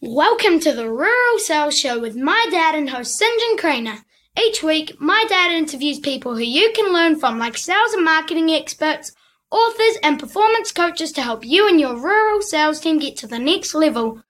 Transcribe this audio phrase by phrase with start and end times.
[0.00, 3.40] Welcome to the Rural Sales Show with my dad and host St.
[3.40, 4.04] John Craner.
[4.38, 8.50] Each week, my dad interviews people who you can learn from, like sales and marketing
[8.50, 9.12] experts,
[9.50, 13.38] authors, and performance coaches to help you and your rural sales team get to the
[13.38, 14.22] next level.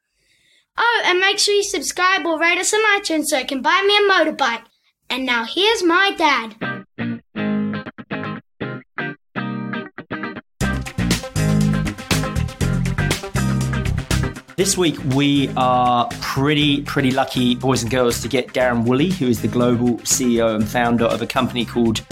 [0.77, 3.83] Oh, and make sure you subscribe or rate us on iTunes so you can buy
[3.85, 4.65] me a motorbike.
[5.11, 6.85] And now here's my dad.
[14.57, 19.27] This week, we are pretty, pretty lucky, boys and girls, to get Darren Woolley, who
[19.27, 22.02] is the global CEO and founder of a company called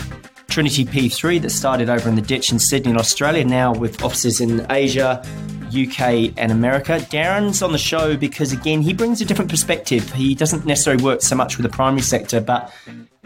[0.49, 4.41] Trinity P3 that started over in the ditch in Sydney, in Australia, now with offices
[4.41, 5.23] in Asia,
[5.69, 6.99] UK, and America.
[7.11, 10.13] Darren's on the show because, again, he brings a different perspective.
[10.13, 12.75] He doesn't necessarily work so much with the primary sector, but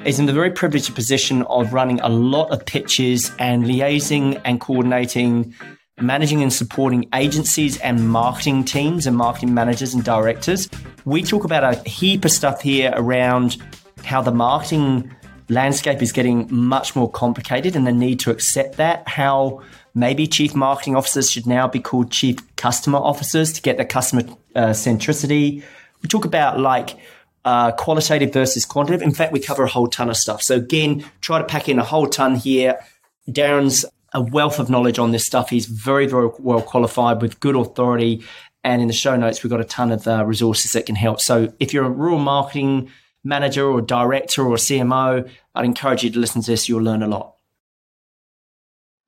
[0.05, 4.61] is in the very privileged position of running a lot of pitches and liaising and
[4.61, 5.55] coordinating
[6.01, 10.69] managing and supporting agencies and marketing teams and marketing managers and directors.
[11.05, 13.57] We talk about a heap of stuff here around
[14.05, 15.11] how the marketing
[15.49, 19.63] landscape is getting much more complicated and the need to accept that, how
[19.95, 24.23] maybe chief marketing officers should now be called chief customer officers to get the customer
[24.55, 25.63] uh, centricity.
[26.03, 26.99] We talk about like
[27.47, 29.03] uh, qualitative versus quantitative.
[29.03, 30.43] In fact, we cover a whole ton of stuff.
[30.43, 32.79] So again, try to pack in a whole ton here.
[33.29, 33.85] Darren's
[34.17, 35.51] a wealth of knowledge on this stuff.
[35.51, 38.25] He's very, very well qualified with good authority.
[38.65, 41.21] And in the show notes, we've got a ton of uh, resources that can help.
[41.21, 42.91] So if you're a rural marketing
[43.23, 46.67] manager or director or CMO, I'd encourage you to listen to this.
[46.67, 47.35] You'll learn a lot.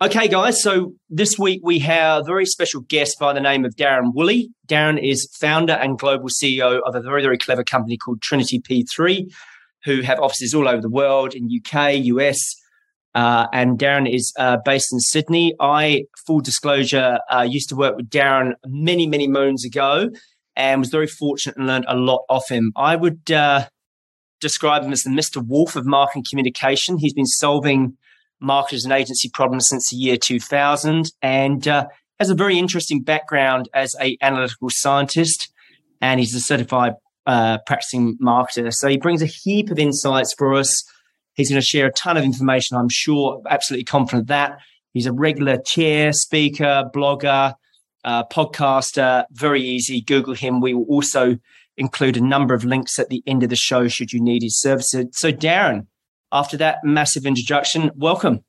[0.03, 0.62] Okay, guys.
[0.62, 4.50] So this week we have a very special guest by the name of Darren Woolley.
[4.69, 9.33] Darren is founder and global CEO of a very, very clever company called Trinity P3,
[9.84, 12.39] who have offices all over the world in UK, US,
[13.14, 15.55] uh, and Darren is uh, based in Sydney.
[15.61, 20.11] I, full disclosure, uh, used to work with Darren many, many moons ago
[20.56, 22.73] and was very fortunate and learned a lot off him.
[22.77, 23.67] I would uh,
[24.41, 25.45] describe him as the Mr.
[25.45, 26.98] Wolf of marketing communication.
[26.98, 27.97] He's been solving
[28.41, 31.87] marketers and agency problems since the year 2000 and uh,
[32.19, 35.53] has a very interesting background as a analytical scientist
[36.00, 36.93] and he's a certified
[37.27, 38.72] uh, practicing marketer.
[38.72, 40.84] So he brings a heap of insights for us
[41.38, 42.76] He's going to share a ton of information.
[42.76, 44.59] I'm sure, absolutely confident that.
[44.93, 47.54] He's a regular chair, speaker, blogger,
[48.04, 49.25] uh, podcaster.
[49.31, 50.00] Very easy.
[50.00, 50.60] Google him.
[50.60, 51.38] We will also
[51.76, 54.60] include a number of links at the end of the show should you need his
[54.60, 55.06] services.
[55.12, 55.87] So, Darren,
[56.32, 58.43] after that massive introduction, welcome.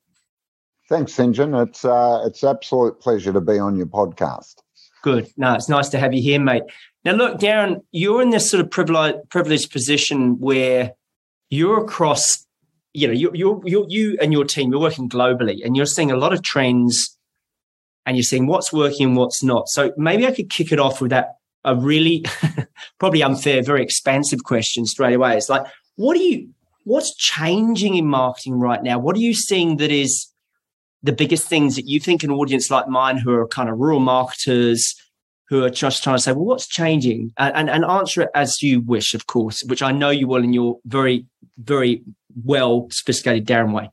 [0.88, 1.32] Thanks, St.
[1.32, 1.54] John.
[1.54, 4.56] It's uh, it's absolute pleasure to be on your podcast.
[5.02, 5.28] Good.
[5.36, 6.64] No, it's nice to have you here, mate.
[7.04, 10.94] Now, look, Darren, you're in this sort of privileged, privileged position where
[11.50, 12.46] you're across
[12.92, 16.10] you know, you you you you and your team, you're working globally, and you're seeing
[16.10, 17.16] a lot of trends,
[18.06, 19.68] and you're seeing what's working and what's not.
[19.68, 22.24] So maybe I could kick it off with that a really
[22.98, 25.36] probably unfair, very expansive question straight away.
[25.36, 26.50] It's like, what are you?
[26.84, 28.98] What's changing in marketing right now?
[28.98, 30.28] What are you seeing that is
[31.02, 34.00] the biggest things that you think an audience like mine, who are kind of rural
[34.00, 34.94] marketers,
[35.48, 37.32] who are just trying to say, well, what's changing?
[37.36, 40.42] And, and, and answer it as you wish, of course, which I know you will
[40.42, 41.26] in your very,
[41.58, 42.02] very
[42.44, 43.90] well sophisticated Darren way?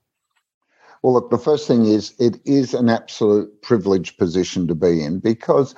[1.03, 5.19] Well, look, the first thing is it is an absolute privileged position to be in
[5.19, 5.75] because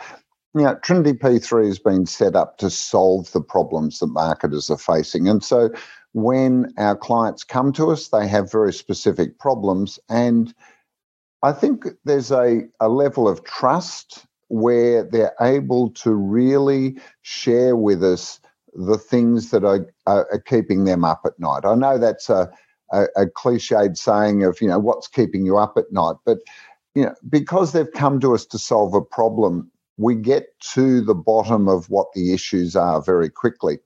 [0.56, 4.78] you know, Trinity P3 has been set up to solve the problems that marketers are
[4.78, 5.28] facing.
[5.28, 5.70] And so
[6.14, 10.00] when our clients come to us, they have very specific problems.
[10.10, 10.54] And
[11.44, 18.04] I think there's a, a level of trust where they're able to really share with
[18.04, 18.40] us
[18.74, 21.66] the things that are, are, are keeping them up at night.
[21.66, 22.52] I know that's a,
[22.92, 26.40] a, a cliched saying of, you know, what's keeping you up at night, but
[26.96, 31.14] you know, because they've come to us to solve a problem, we get to the
[31.14, 33.80] bottom of what the issues are very quickly.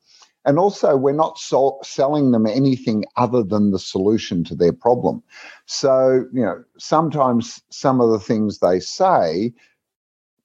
[0.45, 5.23] And also, we're not sol- selling them anything other than the solution to their problem.
[5.67, 9.53] So, you know, sometimes some of the things they say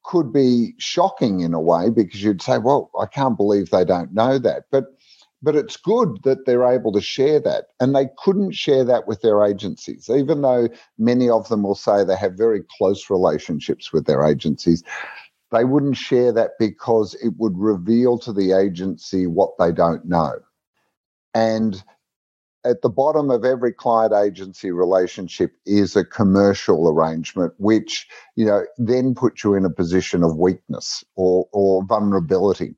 [0.09, 4.15] could be shocking in a way because you'd say, well, I can't believe they don't
[4.15, 4.65] know that.
[4.73, 4.87] But
[5.43, 7.67] but it's good that they're able to share that.
[7.79, 10.69] And they couldn't share that with their agencies, even though
[10.99, 14.83] many of them will say they have very close relationships with their agencies.
[15.53, 20.33] They wouldn't share that because it would reveal to the agency what they don't know.
[21.35, 21.85] And
[22.65, 28.07] at the bottom of every client agency relationship is a commercial arrangement, which
[28.37, 32.75] you know then puts you in a position of weakness or or vulnerability.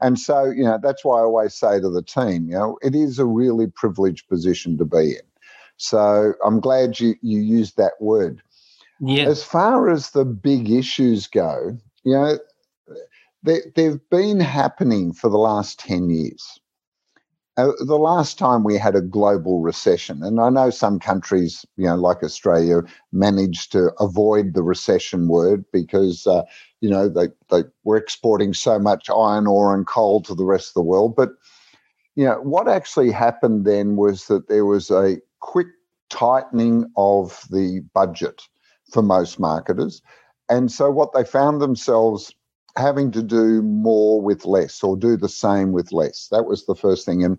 [0.00, 2.94] And so, you know, that's why I always say to the team, you know, it
[2.94, 5.22] is a really privileged position to be in.
[5.76, 8.42] So I'm glad you you used that word.
[9.00, 9.24] Yeah.
[9.24, 12.38] As far as the big issues go, you know,
[13.44, 16.60] they, they've been happening for the last 10 years.
[17.58, 21.86] Uh, the last time we had a global recession, and I know some countries, you
[21.86, 26.42] know, like Australia, managed to avoid the recession word because, uh,
[26.80, 30.68] you know, they, they were exporting so much iron ore and coal to the rest
[30.68, 31.16] of the world.
[31.16, 31.30] But,
[32.14, 35.66] you know, what actually happened then was that there was a quick
[36.10, 38.40] tightening of the budget
[38.92, 40.00] for most marketers.
[40.48, 42.32] And so what they found themselves
[42.76, 46.28] having to do more with less or do the same with less.
[46.30, 47.24] That was the first thing.
[47.24, 47.36] And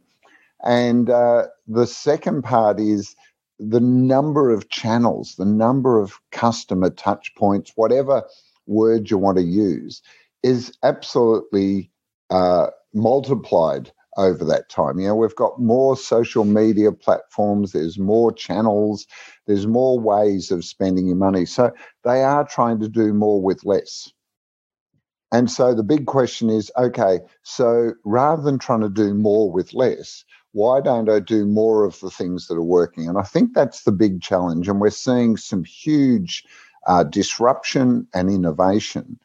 [0.63, 3.15] and uh, the second part is
[3.59, 8.23] the number of channels, the number of customer touch points, whatever
[8.67, 10.01] word you want to use,
[10.44, 11.91] is absolutely
[12.29, 15.00] uh, multiplied over that time.
[15.00, 19.07] You know, we've got more social media platforms, there's more channels,
[19.47, 21.45] there's more ways of spending your money.
[21.45, 21.71] So
[22.03, 24.11] they are trying to do more with less.
[25.31, 29.73] And so the big question is okay, so rather than trying to do more with
[29.73, 33.07] less, why don't I do more of the things that are working?
[33.07, 34.68] And I think that's the big challenge.
[34.68, 36.44] And we're seeing some huge
[36.88, 39.19] uh, disruption and innovation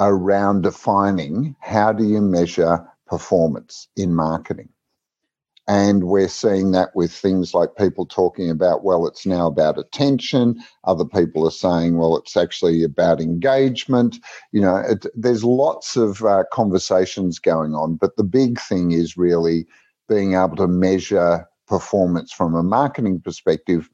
[0.00, 4.68] around defining how do you measure performance in marketing.
[5.66, 10.62] And we're seeing that with things like people talking about, well, it's now about attention.
[10.84, 14.18] Other people are saying, well, it's actually about engagement.
[14.50, 19.18] You know, it, there's lots of uh, conversations going on, but the big thing is
[19.18, 19.66] really
[20.08, 23.88] being able to measure performance from a marketing perspective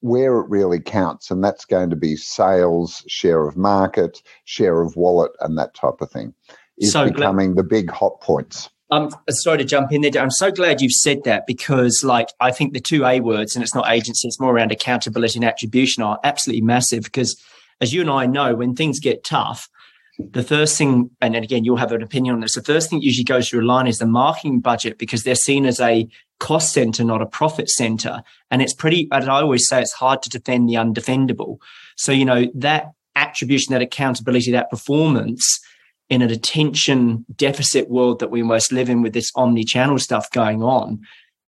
[0.00, 1.30] where it really counts.
[1.30, 6.00] And that's going to be sales, share of market, share of wallet, and that type
[6.00, 6.34] of thing
[6.78, 8.70] is so becoming glad- the big hot points.
[8.88, 10.22] I'm sorry to jump in there.
[10.22, 13.62] I'm so glad you've said that because, like, I think the two A words, and
[13.64, 17.02] it's not agency, it's more around accountability and attribution, are absolutely massive.
[17.02, 17.36] Because,
[17.80, 19.68] as you and I know, when things get tough,
[20.18, 22.54] the first thing, and again, you'll have an opinion on this.
[22.54, 25.66] The first thing usually goes through a line is the marketing budget because they're seen
[25.66, 26.08] as a
[26.40, 28.22] cost center, not a profit center.
[28.50, 31.58] And it's pretty, I always say, it's hard to defend the undefendable.
[31.96, 35.60] So, you know, that attribution, that accountability, that performance
[36.08, 40.62] in an attention deficit world that we most live in with this omni-channel stuff going
[40.62, 41.00] on,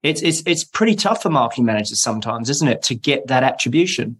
[0.03, 4.19] it's it's it's pretty tough for marketing managers sometimes, isn't it, to get that attribution?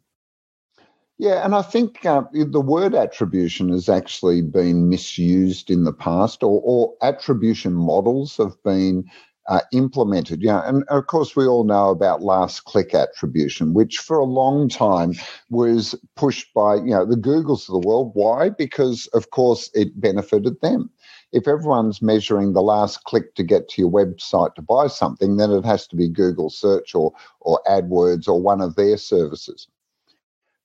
[1.20, 6.44] Yeah, and I think uh, the word attribution has actually been misused in the past,
[6.44, 9.04] or, or attribution models have been
[9.48, 10.44] uh, implemented.
[10.44, 14.70] Yeah, and of course we all know about last click attribution, which for a long
[14.70, 15.14] time
[15.50, 18.12] was pushed by you know the Googles of the world.
[18.14, 18.50] Why?
[18.50, 20.92] Because of course it benefited them.
[21.32, 25.50] If everyone's measuring the last click to get to your website to buy something, then
[25.52, 29.68] it has to be Google search or or AdWords or one of their services.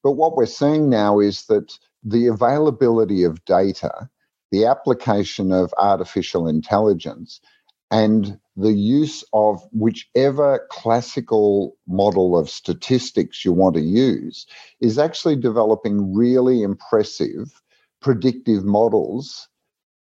[0.03, 4.09] But what we're seeing now is that the availability of data,
[4.51, 7.41] the application of artificial intelligence,
[7.91, 14.47] and the use of whichever classical model of statistics you want to use
[14.81, 17.63] is actually developing really impressive
[18.01, 19.49] predictive models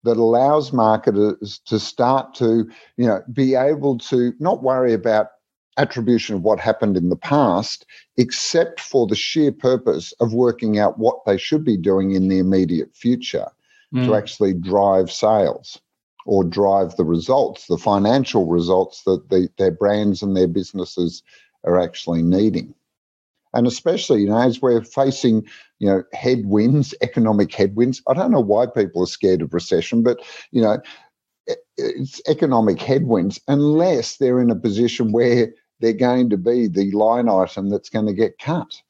[0.05, 5.29] that allows marketers to start to you know be able to not worry about
[5.77, 7.87] attribution of what happened in the past
[8.17, 12.39] except for the sheer purpose of working out what they should be doing in the
[12.39, 13.49] immediate future
[13.95, 14.05] mm.
[14.05, 15.81] to actually drive sales
[16.27, 21.23] or drive the results, the financial results that the, their brands and their businesses
[21.65, 22.75] are actually needing.
[23.53, 25.45] And especially, you know, as we're facing,
[25.79, 28.03] you know, headwinds, economic headwinds.
[28.07, 30.21] I don't know why people are scared of recession, but
[30.53, 30.79] you know,
[31.77, 37.29] it's economic headwinds unless they're in a position where they're going to be the line
[37.29, 38.81] item that's going to get cut.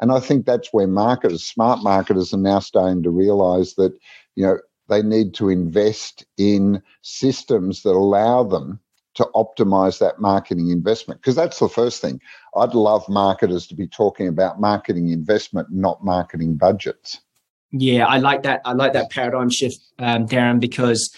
[0.00, 3.96] And I think that's where marketers, smart marketers, are now starting to realize that,
[4.34, 8.78] you know, they need to invest in systems that allow them
[9.14, 11.20] to optimize that marketing investment.
[11.20, 12.20] Because that's the first thing.
[12.56, 17.20] I'd love marketers to be talking about marketing investment, not marketing budgets.
[17.72, 18.60] Yeah, I like that.
[18.64, 21.10] I like that paradigm shift, um, Darren, because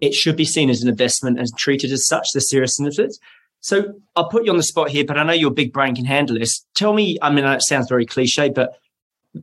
[0.00, 3.16] it should be seen as an investment and treated as such, the seriousness of it.
[3.60, 6.06] So I'll put you on the spot here, but I know your big brain can
[6.06, 6.64] handle this.
[6.74, 8.78] Tell me, I mean, it sounds very cliche, but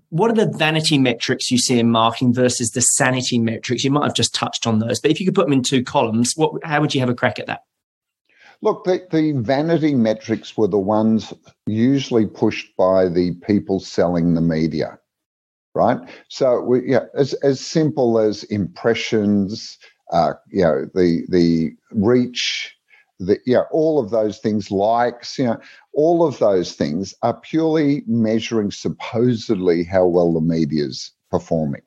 [0.10, 3.84] what are the vanity metrics you see in marketing versus the sanity metrics?
[3.84, 5.84] You might have just touched on those, but if you could put them in two
[5.84, 7.62] columns, what, how would you have a crack at that?
[8.62, 11.32] Look, the, the vanity metrics were the ones
[11.68, 14.98] usually pushed by the people selling the media,
[15.76, 16.00] right?
[16.30, 19.78] So, we, yeah, as, as simple as impressions,
[20.12, 22.76] uh, you know, the the reach,
[23.20, 25.60] the yeah, all of those things, likes, you know,
[25.94, 31.82] all of those things are purely measuring supposedly how well the media's performing.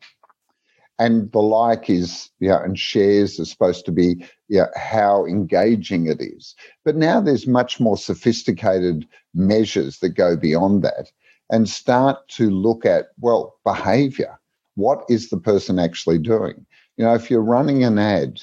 [0.99, 5.25] and the like is, you know, and shares are supposed to be, you know, how
[5.25, 6.55] engaging it is.
[6.85, 11.11] But now there's much more sophisticated measures that go beyond that
[11.51, 14.39] and start to look at, well, behavior.
[14.75, 16.67] What is the person actually doing?
[16.99, 18.41] You know, if you're running an ad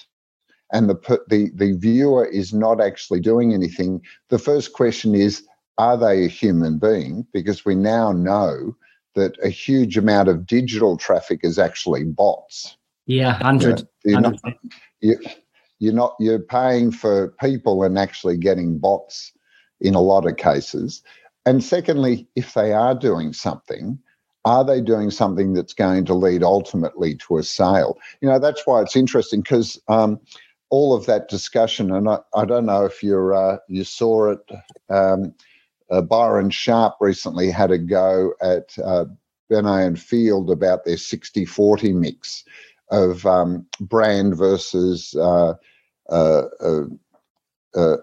[0.71, 5.43] and the, the, the viewer is not actually doing anything, the first question is,
[5.77, 7.25] are they a human being?
[7.31, 8.75] Because we now know
[9.15, 12.77] that a huge amount of digital traffic is actually bots.
[13.05, 13.87] Yeah, hundred.
[14.03, 14.39] You are not,
[15.01, 15.17] you,
[15.79, 19.31] you're not you're paying for people and actually getting bots
[19.79, 21.03] in a lot of cases.
[21.45, 23.97] And secondly, if they are doing something,
[24.43, 27.97] are they doing something that's going to lead ultimately to a sale?
[28.21, 30.19] You know, that's why it's interesting because um,
[30.69, 34.51] all of that discussion, and I, I don't know if you're uh, you saw it.
[34.89, 35.33] Um,
[35.89, 39.05] uh, Byron Sharp recently had a go at uh,
[39.49, 42.43] and Field about their 60 40 mix
[42.91, 45.53] of um, brand versus uh,
[46.09, 46.83] uh, uh,
[47.75, 47.97] uh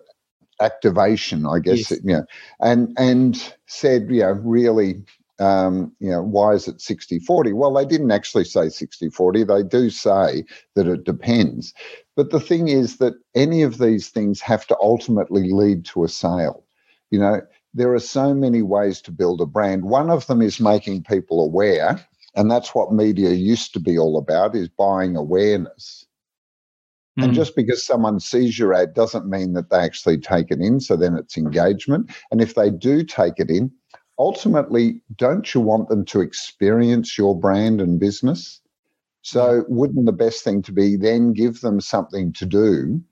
[0.61, 2.01] activation, I guess, yes.
[2.05, 2.25] you know,
[2.61, 5.03] and, and said, you know, really,
[5.41, 7.53] um, you know, why is it 60 40?
[7.53, 9.45] Well, they didn't actually say 60 40.
[9.45, 10.45] They do say
[10.75, 11.75] that it depends.
[12.17, 16.09] But the thing is that any of these things have to ultimately lead to a
[16.09, 16.65] sale.
[17.11, 17.41] You know,
[17.75, 19.85] there are so many ways to build a brand.
[19.85, 22.05] One of them is making people aware,
[22.37, 26.07] and that's what media used to be all about is buying awareness.
[27.19, 27.25] Mm.
[27.25, 27.37] And hmm.
[27.37, 30.81] just because someone sees your ad doesn't mean that they actually take it in.
[30.81, 32.11] So then it's engagement.
[32.31, 33.71] And if they do take it in,
[34.19, 38.61] ultimately, don't you want them to experience your brand and business?
[39.25, 43.03] So wouldn't the best thing to be then give them something to do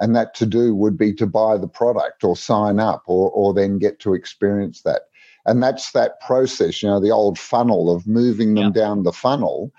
[0.00, 3.54] and that to do would be to buy the product or sign up or, or
[3.54, 5.02] then get to experience that.
[5.46, 8.82] And that's that process, you know, the old funnel of moving them yeah.
[8.82, 9.70] down the funnel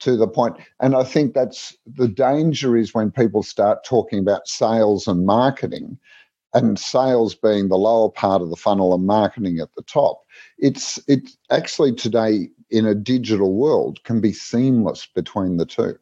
[0.00, 0.56] to the point.
[0.78, 5.98] And I think that's the danger is when people start talking about sales and marketing
[6.52, 10.20] and sales being the lower part of the funnel and marketing at the top.
[10.58, 15.98] It's it actually today in a digital world can be seamless between the two.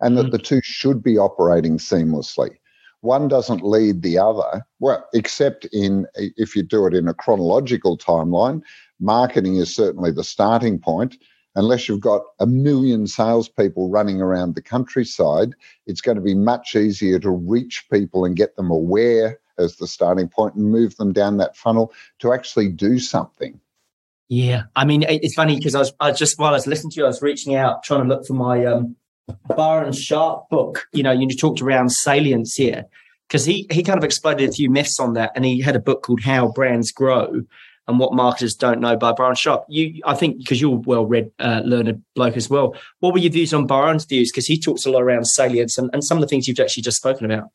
[0.00, 0.32] And that mm.
[0.32, 2.56] the two should be operating seamlessly
[3.04, 4.66] one doesn't lead the other.
[4.80, 8.62] Well, except in if you do it in a chronological timeline,
[8.98, 11.18] marketing is certainly the starting point.
[11.54, 15.54] Unless you've got a million salespeople running around the countryside,
[15.86, 19.86] it's going to be much easier to reach people and get them aware as the
[19.86, 23.60] starting point and move them down that funnel to actually do something.
[24.28, 27.00] Yeah, I mean, it's funny because I was, I just while I was listening to
[27.00, 28.96] you, I was reaching out trying to look for my um,
[29.56, 32.84] Byron Sharp book, you know, you talked around salience here
[33.28, 35.80] because he he kind of exploded a few myths on that, and he had a
[35.80, 37.42] book called How Brands Grow
[37.86, 39.64] and What Marketers Don't Know by Byron Sharp.
[39.68, 42.74] You, I think, because you're a well read, uh, learned bloke as well.
[43.00, 44.30] What were your views on Byron's views?
[44.30, 46.82] Because he talks a lot around salience and, and some of the things you've actually
[46.82, 47.50] just spoken about.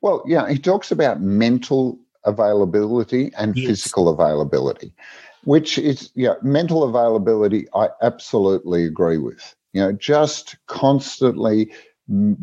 [0.00, 3.68] Well, yeah, he talks about mental availability and yes.
[3.68, 4.92] physical availability,
[5.44, 7.66] which is yeah, mental availability.
[7.74, 11.72] I absolutely agree with you know, just constantly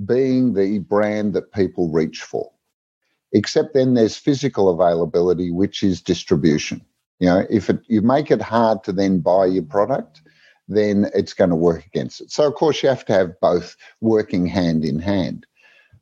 [0.05, 2.51] being the brand that people reach for.
[3.33, 6.81] Except then there's physical availability, which is distribution.
[7.19, 10.21] You know, if it, you make it hard to then buy your product,
[10.67, 12.31] then it's going to work against it.
[12.31, 15.45] So, of course, you have to have both working hand in hand.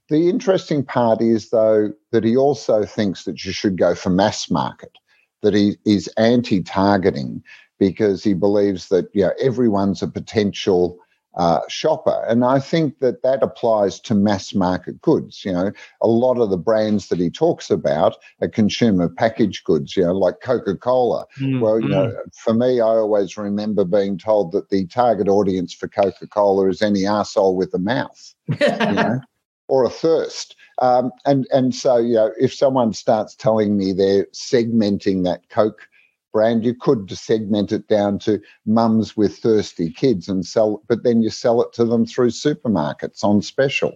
[0.10, 4.52] The interesting part is, though, that he also thinks that you should go for mass
[4.52, 4.92] market,
[5.44, 7.44] that he is anti targeting
[7.80, 11.00] because he believes that you know, everyone's a potential
[11.36, 12.24] uh, shopper.
[12.28, 15.44] And I think that that applies to mass market goods.
[15.44, 15.72] You know,
[16.02, 20.14] a lot of the brands that he talks about are consumer packaged goods, you know,
[20.14, 21.26] like Coca Cola.
[21.40, 21.92] Mm, well, you mm.
[21.92, 26.70] know, for me, I always remember being told that the target audience for Coca Cola
[26.70, 29.20] is any asshole with a mouth, you know,
[29.68, 30.56] or a thirst.
[30.82, 35.88] Um, and and so you know, if someone starts telling me they're segmenting that Coke
[36.32, 41.22] brand, you could segment it down to mums with thirsty kids and sell, but then
[41.22, 43.94] you sell it to them through supermarkets on special.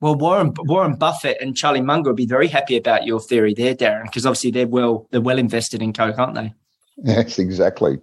[0.00, 3.74] Well, Warren Warren Buffett and Charlie Munger would be very happy about your theory there,
[3.74, 6.54] Darren, because obviously they're well they're well invested in Coke, aren't they?
[6.96, 7.98] Yes, exactly.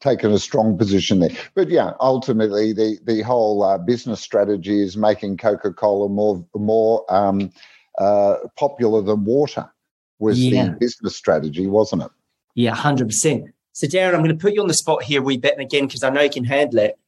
[0.00, 4.96] Taken a strong position there, but yeah, ultimately the the whole uh, business strategy is
[4.96, 7.50] making Coca Cola more more um,
[7.98, 9.70] uh, popular than water.
[10.18, 10.64] Was yeah.
[10.64, 12.10] the business strategy, wasn't it?
[12.54, 13.52] Yeah, 100%.
[13.72, 15.86] So, Darren, I'm going to put you on the spot here, we bet and again,
[15.86, 16.98] because I know you can handle it.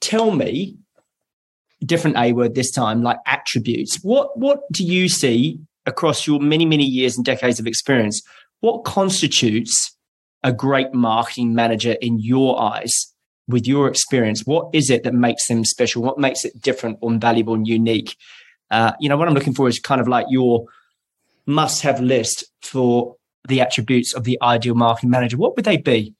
[0.00, 0.76] Tell me,
[1.84, 3.98] different A word this time, like attributes.
[4.02, 8.22] What what do you see across your many, many years and decades of experience?
[8.60, 9.95] What constitutes
[10.42, 13.12] a great marketing manager in your eyes?
[13.48, 16.02] with your experience, what is it that makes them special?
[16.02, 18.16] What makes it different and valuable and unique?
[18.70, 20.64] Uh, you know, what I'm looking for is kind of like your
[21.46, 23.14] must have list for
[23.46, 25.36] the attributes of the ideal marketing manager.
[25.36, 26.14] What would they be?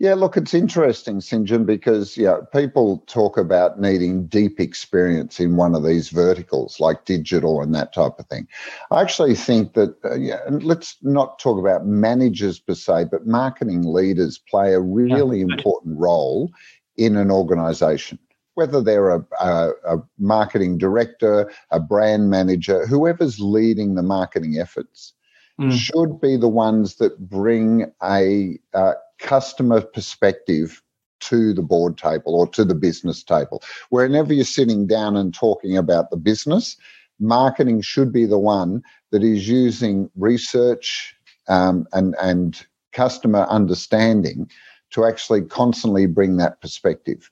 [0.00, 1.44] Yeah, look, it's interesting, St.
[1.44, 7.04] John, because yeah, people talk about needing deep experience in one of these verticals, like
[7.04, 8.46] digital and that type of thing.
[8.92, 13.26] I actually think that, uh, yeah, and let's not talk about managers per se, but
[13.26, 15.46] marketing leaders play a really yeah.
[15.50, 16.52] important role
[16.96, 18.20] in an organization.
[18.54, 25.12] Whether they're a, a, a marketing director, a brand manager, whoever's leading the marketing efforts,
[25.60, 25.72] Mm.
[25.72, 30.82] should be the ones that bring a uh, customer perspective
[31.20, 33.62] to the board table or to the business table.
[33.90, 36.76] Whenever you're sitting down and talking about the business,
[37.18, 41.14] marketing should be the one that is using research
[41.48, 44.50] um, and, and customer understanding
[44.90, 47.30] to actually constantly bring that perspective.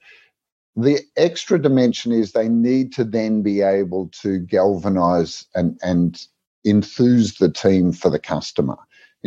[0.74, 6.20] The extra dimension is they need to then be able to galvanize and, and
[6.66, 8.76] enthuse the team for the customer.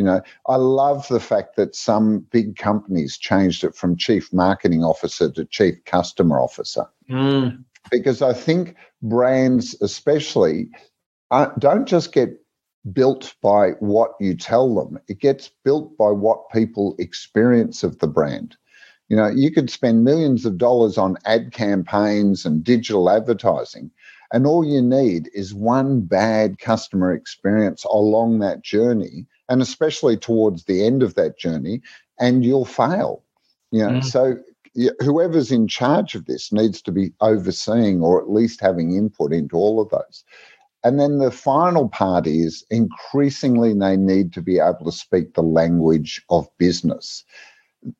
[0.00, 4.82] You know, I love the fact that some big companies changed it from chief marketing
[4.82, 6.86] officer to chief customer officer.
[7.10, 7.62] Mm.
[7.90, 10.70] Because I think brands, especially,
[11.30, 12.30] uh, don't just get
[12.94, 18.08] built by what you tell them, it gets built by what people experience of the
[18.08, 18.56] brand.
[19.10, 23.90] You know, you could spend millions of dollars on ad campaigns and digital advertising,
[24.32, 30.64] and all you need is one bad customer experience along that journey and especially towards
[30.64, 31.82] the end of that journey,
[32.20, 33.24] and you'll fail.
[33.72, 34.04] You know, mm.
[34.04, 34.36] so
[35.00, 39.56] whoever's in charge of this needs to be overseeing or at least having input into
[39.56, 40.24] all of those.
[40.82, 45.42] And then the final part is increasingly they need to be able to speak the
[45.42, 47.24] language of business.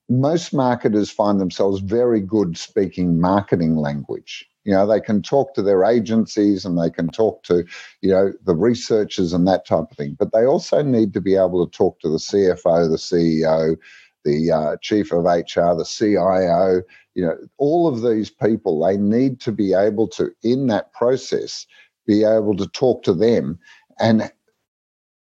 [0.08, 4.48] Most marketers find themselves very good speaking marketing language.
[4.64, 7.64] You know, they can talk to their agencies and they can talk to,
[8.02, 10.16] you know, the researchers and that type of thing.
[10.18, 13.76] But they also need to be able to talk to the CFO, the CEO,
[14.24, 16.82] the uh, chief of HR, the CIO,
[17.14, 21.66] you know, all of these people, they need to be able to, in that process,
[22.06, 23.58] be able to talk to them
[23.98, 24.30] and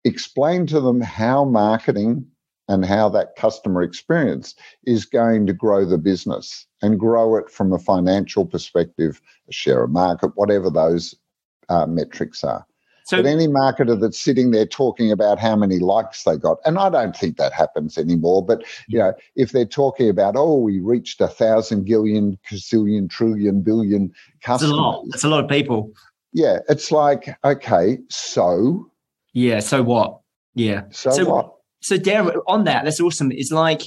[0.04, 2.26] explain to them how marketing
[2.68, 4.54] and how that customer experience
[4.84, 9.84] is going to grow the business and grow it from a financial perspective, a share
[9.84, 11.14] of market, whatever those
[11.68, 12.66] uh, metrics are.
[13.08, 16.78] So, but any marketer that's sitting there talking about how many likes they got, and
[16.78, 18.44] I don't think that happens anymore.
[18.44, 23.62] But you know, if they're talking about, oh, we reached a thousand gillion, gazillion, trillion,
[23.62, 25.04] billion customers, that's a lot.
[25.08, 25.90] That's a lot of people.
[26.34, 28.90] Yeah, it's like okay, so
[29.32, 30.20] yeah, so what?
[30.54, 31.57] Yeah, so, so what?
[31.80, 33.32] So, Darren, on that, that's awesome.
[33.32, 33.82] It's like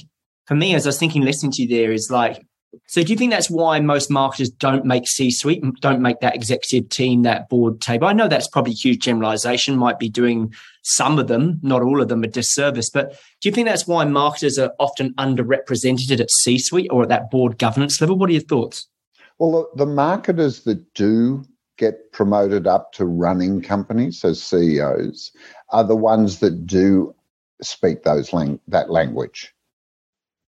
[0.46, 2.42] for me, as I was thinking, listening to you there, is like
[2.86, 6.88] so do you think that's why most marketers don't make C-suite, don't make that executive
[6.88, 8.06] team, that board table?
[8.06, 10.52] I know that's probably huge generalization, might be doing
[10.82, 12.88] some of them, not all of them, a disservice.
[12.88, 17.30] But do you think that's why marketers are often underrepresented at C-suite or at that
[17.30, 18.16] board governance level?
[18.16, 18.88] What are your thoughts?
[19.38, 21.44] Well, the marketers that do
[21.76, 25.32] get promoted up to running companies as CEOs
[25.70, 27.14] are the ones that do
[27.64, 29.54] speak those lang- that language.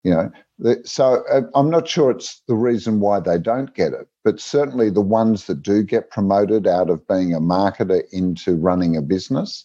[0.05, 0.31] You know,
[0.85, 4.89] so uh, I'm not sure it's the reason why they don't get it, but certainly
[4.89, 9.65] the ones that do get promoted out of being a marketer into running a business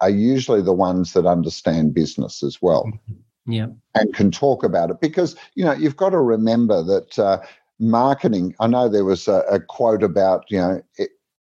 [0.00, 2.84] are usually the ones that understand business as well.
[2.84, 3.52] Mm-hmm.
[3.52, 3.66] Yeah.
[3.94, 7.38] And can talk about it because, you know, you've got to remember that uh,
[7.80, 10.80] marketing, I know there was a, a quote about, you know,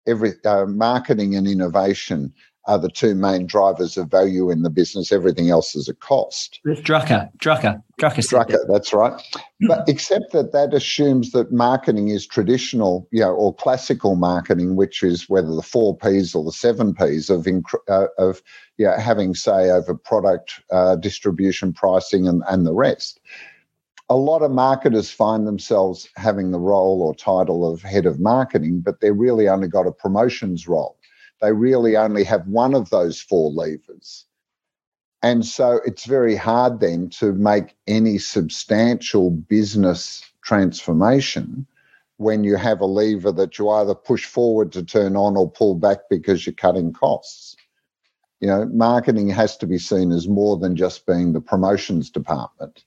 [0.06, 2.34] every uh, marketing and innovation
[2.67, 5.12] are the two main drivers of value in the business.
[5.12, 6.60] Everything else is a cost.
[6.65, 8.23] Drucker, Drucker, Drucker.
[8.28, 9.21] Drucker, that's right.
[9.67, 15.04] But except that that assumes that marketing is traditional, you know, or classical marketing, which
[15.04, 17.47] is whether the four P's or the seven P's of
[17.88, 18.41] uh, of
[18.78, 23.19] you know, having say over product uh, distribution, pricing, and and the rest.
[24.08, 28.82] A lot of marketers find themselves having the role or title of head of marketing,
[28.82, 30.95] but they're really only got a promotions role
[31.41, 34.26] they really only have one of those four levers.
[35.21, 41.65] And so it's very hard then to make any substantial business transformation
[42.17, 45.76] when you have a lever that you either push forward to turn on or pull
[45.76, 47.56] back because you're cutting costs.
[48.39, 52.84] You know, marketing has to be seen as more than just being the promotions department.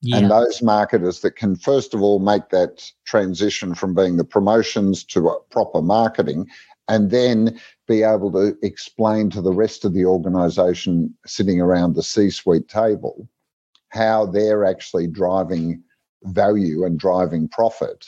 [0.00, 0.18] Yeah.
[0.18, 5.02] And those marketers that can, first of all, make that transition from being the promotions
[5.04, 6.48] to proper marketing
[6.88, 12.02] and then be able to explain to the rest of the organization sitting around the
[12.02, 13.28] C suite table
[13.88, 15.82] how they're actually driving
[16.24, 18.06] value and driving profit,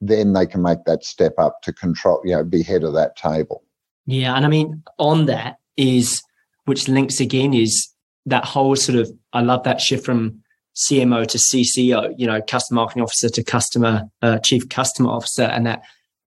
[0.00, 3.16] then they can make that step up to control, you know, be head of that
[3.16, 3.62] table.
[4.06, 4.34] Yeah.
[4.34, 6.22] And I mean, on that is,
[6.64, 7.88] which links again, is
[8.26, 10.42] that whole sort of, I love that shift from
[10.76, 15.66] CMO to CCO, you know, customer marketing officer to customer, uh, chief customer officer, and
[15.66, 15.82] that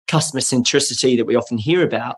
[0.10, 2.18] customer centricity that we often hear about.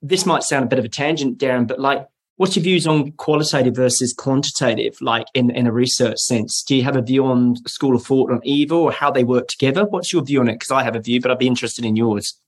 [0.00, 3.12] This might sound a bit of a tangent, Darren, but like, what's your views on
[3.12, 6.64] qualitative versus quantitative, like in, in a research sense?
[6.64, 9.46] Do you have a view on school of thought on either or how they work
[9.46, 9.84] together?
[9.84, 10.54] What's your view on it?
[10.54, 12.40] Because I have a view, but I'd be interested in yours.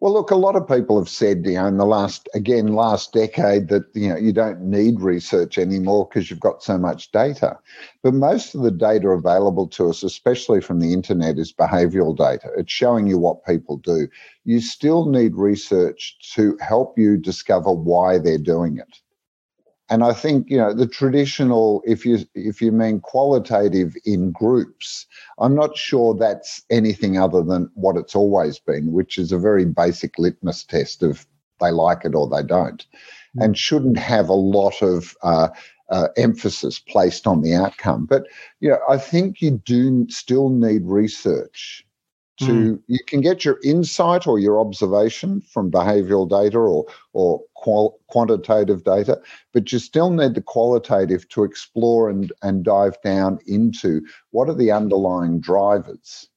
[0.00, 3.14] Well, look, a lot of people have said, you know, in the last, again, last
[3.14, 7.58] decade that, you know, you don't need research anymore because you've got so much data.
[8.02, 12.50] But most of the data available to us, especially from the internet, is behavioral data.
[12.58, 14.06] It's showing you what people do.
[14.44, 19.00] You still need research to help you discover why they're doing it
[19.88, 25.06] and I think you know the traditional, if you if you mean qualitative in groups,
[25.38, 29.64] I'm not sure that's anything other than what it's always been, which is a very
[29.64, 31.26] basic litmus test of
[31.60, 32.84] they like it or they don't,
[33.36, 33.44] mm.
[33.44, 35.48] and shouldn't have a lot of uh,
[35.90, 38.06] uh, emphasis placed on the outcome.
[38.06, 38.24] But
[38.58, 41.85] you know, I think you do still need research
[42.38, 42.82] to mm.
[42.86, 48.84] you can get your insight or your observation from behavioral data or or qual- quantitative
[48.84, 49.20] data
[49.52, 54.54] but you still need the qualitative to explore and and dive down into what are
[54.54, 56.28] the underlying drivers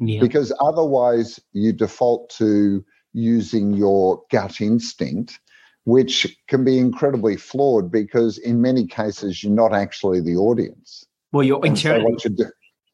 [0.00, 0.20] yeah.
[0.20, 5.40] because otherwise you default to using your gut instinct
[5.84, 11.42] which can be incredibly flawed because in many cases you're not actually the audience well
[11.42, 12.28] you're internally so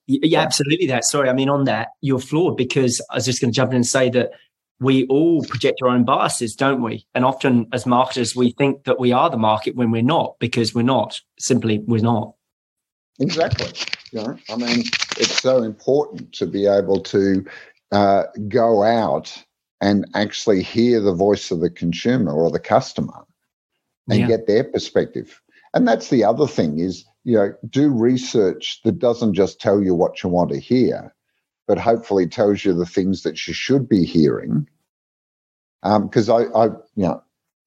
[0.09, 0.87] yeah, absolutely.
[0.87, 3.71] That sorry, I mean on that you're flawed because I was just going to jump
[3.71, 4.31] in and say that
[4.81, 7.07] we all project our own biases, don't we?
[7.14, 10.75] And often as marketers, we think that we are the market when we're not because
[10.75, 11.21] we're not.
[11.38, 12.35] Simply, we're not.
[13.21, 13.73] Exactly.
[14.12, 14.81] You know, I mean,
[15.18, 17.44] it's so important to be able to
[17.92, 19.44] uh, go out
[19.81, 23.25] and actually hear the voice of the consumer or the customer
[24.09, 24.27] and yeah.
[24.27, 25.40] get their perspective.
[25.75, 29.95] And that's the other thing is you know, do research that doesn't just tell you
[29.95, 31.14] what you want to hear,
[31.67, 34.67] but hopefully tells you the things that you should be hearing.
[35.83, 36.64] Because um, I, I,
[36.97, 37.23] you know,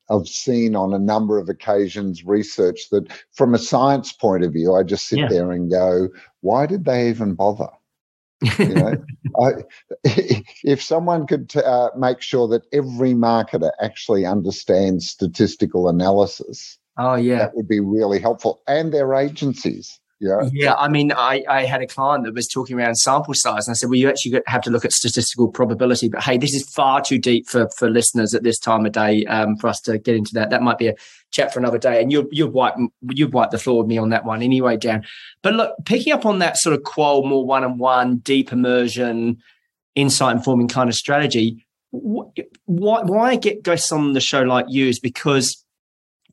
[0.09, 4.73] I've seen on a number of occasions research that, from a science point of view,
[4.73, 5.27] I just sit yeah.
[5.29, 7.69] there and go, "Why did they even bother?"
[8.57, 8.95] you know,
[9.39, 9.51] I,
[10.63, 17.15] if someone could t- uh, make sure that every marketer actually understands statistical analysis, Oh
[17.15, 19.99] yeah, that would be really helpful, and their agencies.
[20.21, 20.47] Yeah.
[20.53, 20.75] Yeah.
[20.75, 23.75] I mean, I, I had a client that was talking around sample size, and I
[23.75, 26.09] said, well, you actually have to look at statistical probability.
[26.09, 29.25] But hey, this is far too deep for, for listeners at this time of day
[29.25, 30.51] um, for us to get into that.
[30.51, 30.93] That might be a
[31.31, 32.03] chat for another day.
[32.03, 35.03] And you you've wiped you've wiped the floor with me on that one anyway, Dan.
[35.41, 39.37] But look, picking up on that sort of qual more one on one, deep immersion,
[39.95, 41.65] insight informing kind of strategy.
[41.89, 45.65] Why why get guests on the show like you is because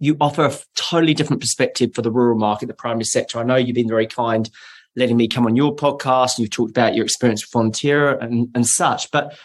[0.01, 3.39] you offer a totally different perspective for the rural market, the primary sector.
[3.39, 4.49] I know you've been very kind
[4.97, 6.39] letting me come on your podcast.
[6.39, 9.37] You've talked about your experience with Fonterra and, and such, but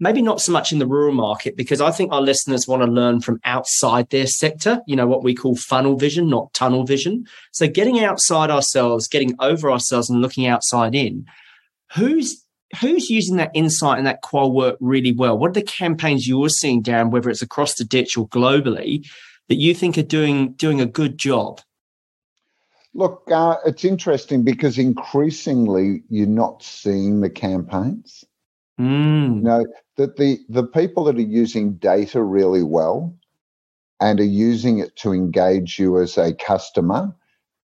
[0.00, 2.90] maybe not so much in the rural market because I think our listeners want to
[2.90, 7.24] learn from outside their sector, you know, what we call funnel vision, not tunnel vision.
[7.52, 11.26] So getting outside ourselves, getting over ourselves and looking outside in.
[11.94, 12.44] Who's
[12.80, 15.38] who's using that insight and that qual work really well?
[15.38, 19.06] What are the campaigns you're seeing, Darren, whether it's across the ditch or globally,
[19.48, 21.60] that you think are doing doing a good job?
[22.94, 28.24] Look, uh, it's interesting because increasingly you're not seeing the campaigns.
[28.80, 29.36] Mm.
[29.36, 33.14] You know that the the people that are using data really well
[34.00, 37.14] and are using it to engage you as a customer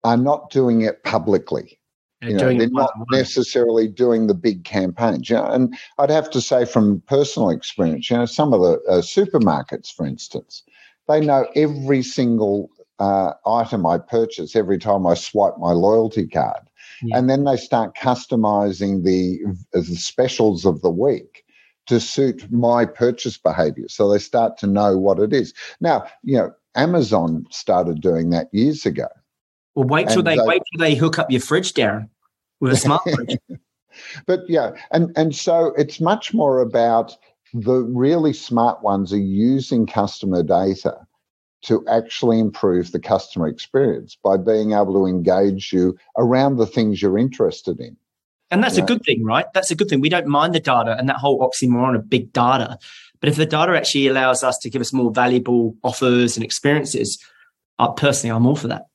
[0.04, 1.80] are not doing it publicly.
[2.22, 5.30] They're, you know, they're not necessarily doing the big campaigns.
[5.30, 8.82] You know, and I'd have to say from personal experience, you know, some of the
[8.90, 10.64] uh, supermarkets, for instance,
[11.08, 16.62] they know every single uh, item I purchase every time I swipe my loyalty card.
[17.04, 17.18] Yeah.
[17.18, 19.40] And then they start customizing the,
[19.72, 21.44] the specials of the week
[21.88, 23.86] to suit my purchase behavior.
[23.88, 25.54] So they start to know what it is.
[25.80, 29.08] Now, you know, Amazon started doing that years ago.
[29.76, 32.10] Well, wait till they, they wait till they hook up your fridge, Darren,
[32.60, 33.38] with a smart fridge.
[34.26, 37.16] but yeah, and and so it's much more about
[37.64, 40.96] the really smart ones are using customer data
[41.64, 47.02] to actually improve the customer experience by being able to engage you around the things
[47.02, 47.98] you're interested in.
[48.50, 49.46] And that's a good thing, right?
[49.54, 50.00] That's a good thing.
[50.00, 52.78] We don't mind the data and that whole oxymoron of big data.
[53.20, 57.18] But if the data actually allows us to give us more valuable offers and experiences,
[57.80, 58.86] uh, personally, I'm all for that.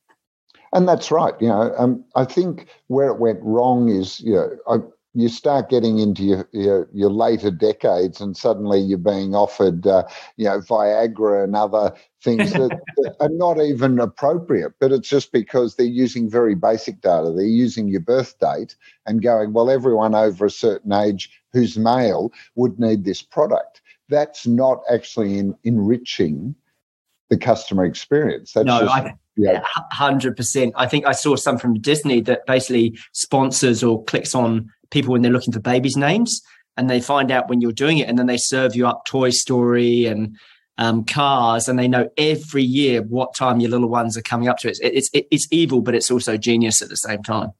[0.71, 1.33] And that's right.
[1.39, 4.77] You know, um, I think where it went wrong is, you know, I,
[5.13, 10.03] you start getting into your, your, your later decades, and suddenly you're being offered, uh,
[10.37, 14.73] you know, Viagra and other things that, that, are not even appropriate.
[14.79, 17.31] But it's just because they're using very basic data.
[17.31, 22.31] They're using your birth date and going, well, everyone over a certain age who's male
[22.55, 23.81] would need this product.
[24.09, 26.55] That's not actually in, enriching
[27.29, 28.53] the customer experience.
[28.53, 30.73] That's no, just, I, yeah, hundred percent.
[30.75, 35.21] I think I saw some from Disney that basically sponsors or clicks on people when
[35.21, 36.41] they're looking for babies' names,
[36.77, 39.31] and they find out when you're doing it, and then they serve you up Toy
[39.31, 40.37] Story and
[40.77, 44.57] um, cars, and they know every year what time your little ones are coming up
[44.59, 44.69] to.
[44.69, 47.51] It's it's it's evil, but it's also genius at the same time.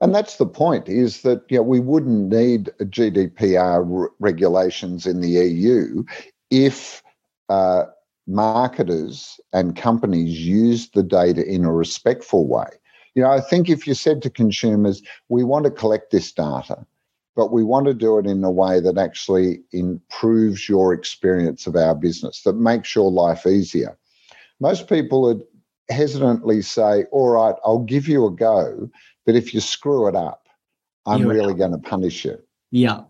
[0.00, 5.30] And that's the point: is that you know, we wouldn't need GDPR regulations in the
[5.30, 6.04] EU
[6.50, 7.02] if
[7.48, 7.84] uh,
[8.26, 12.68] marketers and companies use the data in a respectful way.
[13.18, 16.86] You know, I think if you said to consumers, we want to collect this data,
[17.34, 21.74] but we want to do it in a way that actually improves your experience of
[21.74, 23.98] our business, that makes your life easier.
[24.60, 25.42] Most people would
[25.90, 28.88] hesitantly say, All right, I'll give you a go,
[29.26, 30.46] but if you screw it up,
[31.04, 32.38] I'm You're really going to punish you.
[32.70, 33.00] Yeah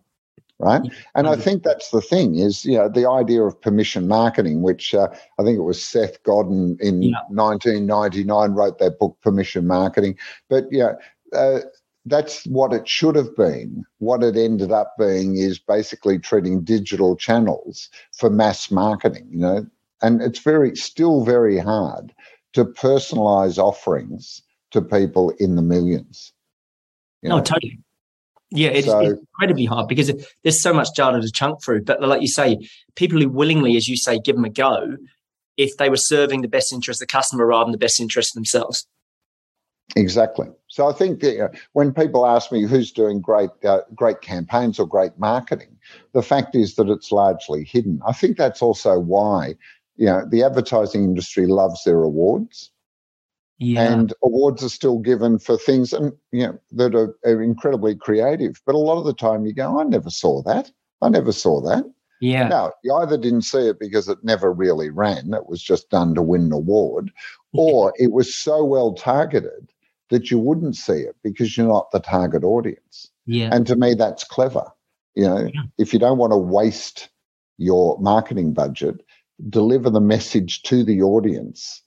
[0.58, 0.82] right?
[1.14, 4.94] And I think that's the thing is, you know, the idea of permission marketing, which
[4.94, 7.18] uh, I think it was Seth Godin in yeah.
[7.28, 10.16] 1999 wrote that book, Permission Marketing.
[10.48, 10.94] But yeah,
[11.32, 11.60] uh,
[12.06, 13.84] that's what it should have been.
[13.98, 19.66] What it ended up being is basically treating digital channels for mass marketing, you know,
[20.02, 22.12] and it's very still very hard
[22.54, 26.32] to personalize offerings to people in the millions.
[27.22, 27.36] You know?
[27.38, 27.78] No, totally.
[28.50, 30.10] Yeah, it's, so, it's, incredibly hard because
[30.42, 31.84] there's so much data to chunk through.
[31.84, 32.58] But like you say,
[32.96, 34.96] people who willingly, as you say, give them a go,
[35.56, 38.30] if they were serving the best interest of the customer rather than the best interest
[38.30, 38.86] of themselves.
[39.96, 40.48] Exactly.
[40.68, 44.78] So I think that, uh, when people ask me who's doing great, uh, great campaigns
[44.78, 45.76] or great marketing,
[46.12, 48.00] the fact is that it's largely hidden.
[48.06, 49.54] I think that's also why
[49.96, 52.70] you know the advertising industry loves their awards
[53.58, 53.92] yeah.
[53.92, 58.60] And awards are still given for things and you know that are, are, incredibly creative.
[58.64, 60.70] But a lot of the time you go, I never saw that.
[61.02, 61.84] I never saw that.
[62.20, 62.48] Yeah.
[62.48, 66.14] Now, you either didn't see it because it never really ran, it was just done
[66.14, 67.12] to win an award,
[67.52, 69.72] or it was so well targeted
[70.10, 73.10] that you wouldn't see it because you're not the target audience.
[73.26, 73.50] Yeah.
[73.52, 74.64] And to me, that's clever.
[75.14, 75.62] You know, yeah.
[75.78, 77.08] if you don't want to waste
[77.56, 79.04] your marketing budget,
[79.48, 81.82] deliver the message to the audience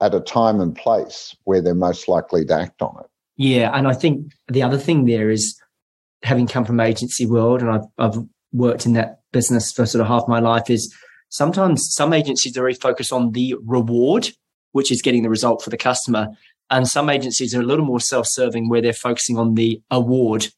[0.00, 3.06] at a time and place where they're most likely to act on it.
[3.36, 5.60] Yeah, and I think the other thing there is
[6.22, 8.18] having come from agency world, and I've, I've
[8.52, 10.94] worked in that business for sort of half my life, is
[11.28, 14.28] sometimes some agencies are very focused on the reward,
[14.72, 16.28] which is getting the result for the customer,
[16.70, 20.48] and some agencies are a little more self-serving, where they're focusing on the award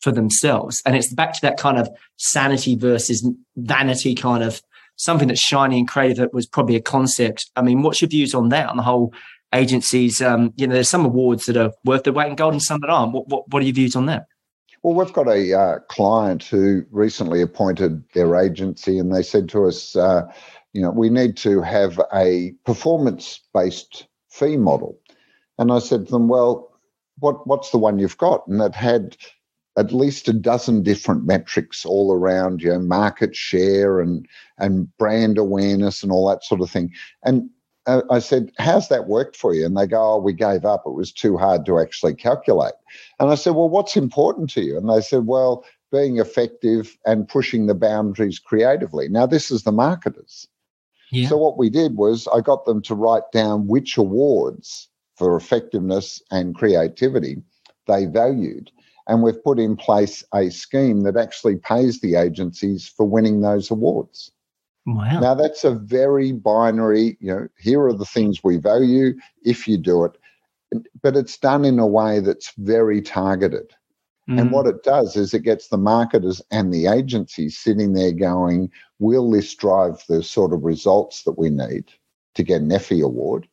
[0.00, 3.26] for themselves, and it's back to that kind of sanity versus
[3.56, 4.60] vanity kind of
[4.96, 7.50] something that's shiny and creative that was probably a concept.
[7.56, 9.12] I mean, what's your views on that, on the whole
[9.54, 10.22] agencies?
[10.22, 12.80] Um, you know, there's some awards that are worth their weight in gold and some
[12.80, 13.12] that aren't.
[13.12, 14.26] What, what, what are your views on that?
[14.82, 19.64] Well, we've got a uh, client who recently appointed their agency, and they said to
[19.64, 20.30] us, uh,
[20.74, 24.98] you know, we need to have a performance based fee model.
[25.58, 26.70] And I said to them, well,
[27.18, 28.46] what, what's the one you've got?
[28.46, 29.16] And it had
[29.76, 34.26] at least a dozen different metrics all around, you know, market share and
[34.58, 36.92] and brand awareness and all that sort of thing.
[37.24, 37.50] And
[37.86, 40.84] uh, I said, "How's that worked for you?" And they go, "Oh, we gave up.
[40.86, 42.74] It was too hard to actually calculate."
[43.18, 47.28] And I said, "Well, what's important to you?" And they said, "Well, being effective and
[47.28, 50.46] pushing the boundaries creatively." Now, this is the marketers.
[51.10, 51.28] Yeah.
[51.28, 56.22] So what we did was I got them to write down which awards for effectiveness
[56.30, 57.42] and creativity
[57.86, 58.70] they valued
[59.06, 63.70] and we've put in place a scheme that actually pays the agencies for winning those
[63.70, 64.30] awards.
[64.86, 65.20] Wow.
[65.20, 69.78] Now, that's a very binary, you know, here are the things we value if you
[69.78, 70.18] do it,
[71.02, 73.72] but it's done in a way that's very targeted.
[74.28, 74.40] Mm.
[74.40, 78.70] And what it does is it gets the marketers and the agencies sitting there going,
[78.98, 81.86] will this drive the sort of results that we need
[82.34, 83.48] to get an Effie award?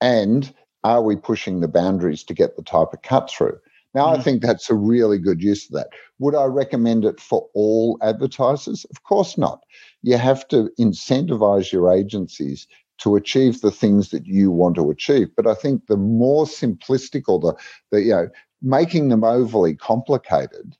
[0.00, 3.58] And are we pushing the boundaries to get the type of cut through?
[3.94, 4.18] Now, mm.
[4.18, 5.88] I think that's a really good use of that.
[6.18, 8.84] Would I recommend it for all advertisers?
[8.90, 9.62] Of course not.
[10.02, 12.66] You have to incentivize your agencies
[12.98, 15.28] to achieve the things that you want to achieve.
[15.36, 17.54] But I think the more simplistic or the,
[17.90, 18.28] the you know,
[18.62, 20.76] making them overly complicated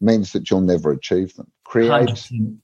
[0.00, 1.50] means that you'll never achieve them.
[1.64, 2.58] Create 100%.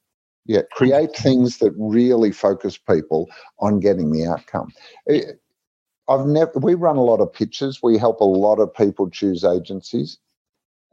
[0.47, 4.71] yeah, create things that really focus people on getting the outcome.
[6.09, 6.53] I've never.
[6.59, 7.81] We run a lot of pitches.
[7.83, 10.19] We help a lot of people choose agencies.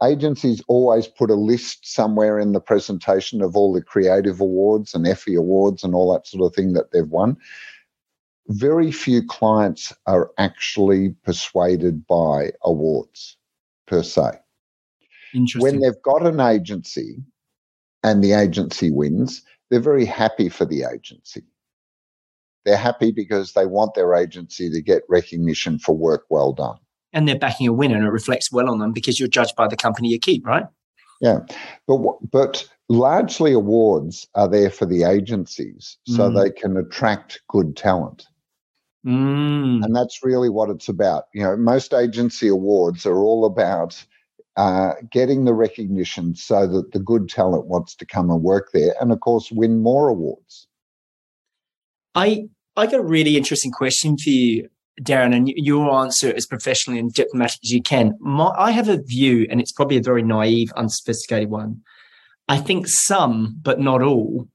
[0.02, 5.06] Agencies always put a list somewhere in the presentation of all the creative awards and
[5.06, 7.36] Effie awards and all that sort of thing that they've won.
[8.48, 13.36] Very few clients are actually persuaded by awards
[13.86, 14.30] per se.
[15.62, 17.18] When they've got an agency
[18.02, 21.42] and the agency wins, they're very happy for the agency.
[22.64, 26.76] They're happy because they want their agency to get recognition for work well done.
[27.12, 29.66] And they're backing a winner and it reflects well on them because you're judged by
[29.66, 30.64] the company you keep, right?
[31.20, 31.40] Yeah.
[31.86, 31.98] But
[32.30, 36.42] but largely awards are there for the agencies so mm.
[36.42, 38.26] they can attract good talent.
[39.06, 39.84] Mm.
[39.84, 41.24] And that's really what it's about.
[41.32, 44.04] You know, most agency awards are all about
[44.56, 48.94] uh, getting the recognition so that the good talent wants to come and work there
[49.00, 50.66] and, of course, win more awards.
[52.14, 52.44] I
[52.76, 54.68] I got a really interesting question for you,
[55.02, 58.14] Darren, and your answer as professionally and diplomatic as you can.
[58.20, 61.82] My, I have a view, and it's probably a very naive, unsophisticated one.
[62.48, 64.48] I think some, but not all,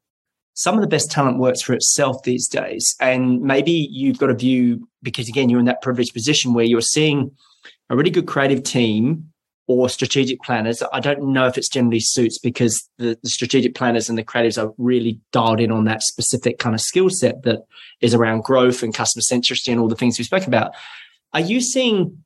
[0.53, 2.95] some of the best talent works for itself these days.
[2.99, 6.81] And maybe you've got a view because, again, you're in that privileged position where you're
[6.81, 7.31] seeing
[7.89, 9.31] a really good creative team
[9.67, 10.83] or strategic planners.
[10.93, 14.61] I don't know if it's generally suits because the, the, strategic planners and the creatives
[14.61, 17.61] are really dialed in on that specific kind of skill set that
[17.99, 20.73] is around growth and customer centricity and all the things we spoke about.
[21.33, 22.23] Are you seeing,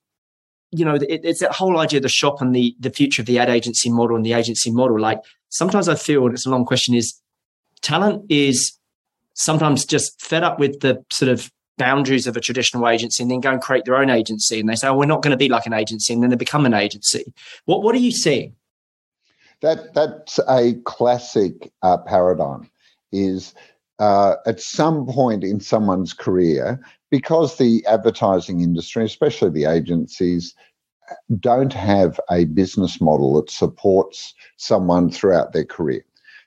[0.71, 3.25] you know, it, it's that whole idea of the shop and the the future of
[3.25, 4.99] the ad agency model and the agency model?
[4.99, 7.19] Like sometimes I feel, and it's a long question, is
[7.81, 8.77] talent is
[9.33, 13.39] sometimes just fed up with the sort of boundaries of a traditional agency and then
[13.39, 14.59] go and create their own agency.
[14.59, 16.13] And they say, oh, we're not going to be like an agency.
[16.13, 17.33] And then they become an agency.
[17.65, 18.55] What, what are you seeing?
[19.61, 22.69] That, that's a classic uh, paradigm
[23.11, 23.55] is
[23.97, 30.55] uh, at some point in someone's career, because the advertising industry, especially the agencies,
[31.39, 36.05] don't have a business model that supports someone throughout their career.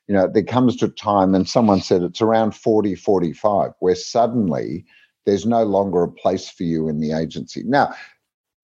[0.09, 3.95] You know, there comes to a time, and someone said it's around 40, 45, where
[3.95, 4.85] suddenly
[5.27, 7.63] there's no longer a place for you in the agency.
[7.65, 7.95] Now,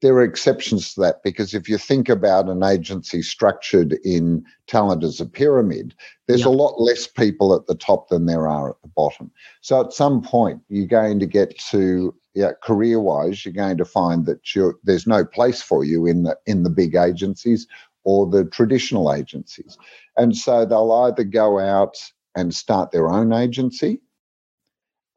[0.01, 5.03] there are exceptions to that because if you think about an agency structured in talent
[5.03, 5.95] as a pyramid,
[6.29, 9.31] there's a lot less people at the top than there are at the bottom.
[9.61, 14.25] So at some point, you're going to get to yeah, career-wise, you're going to find
[14.27, 14.39] that
[14.85, 17.67] there's no place for you in the in the big agencies
[18.05, 19.77] or the traditional agencies,
[20.17, 21.97] and so they'll either go out
[22.37, 24.01] and start their own agency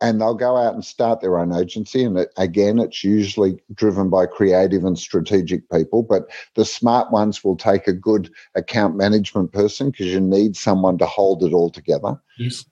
[0.01, 2.03] and they'll go out and start their own agency.
[2.03, 7.43] And it, again, it's usually driven by creative and strategic people, but the smart ones
[7.43, 11.69] will take a good account management person because you need someone to hold it all
[11.69, 12.19] together.
[12.39, 12.65] Yes.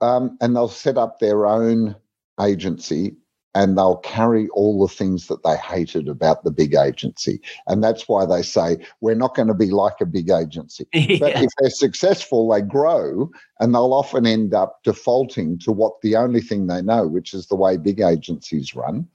[0.00, 1.94] Um, and they'll set up their own
[2.40, 3.16] agency
[3.54, 7.40] and they'll carry all the things that they hated about the big agency.
[7.66, 10.86] And that's why they say, we're not going to be like a big agency.
[10.92, 11.18] yeah.
[11.20, 16.16] But if they're successful, they grow and they'll often end up defaulting to what the
[16.16, 19.06] only thing they know, which is the way big agencies run.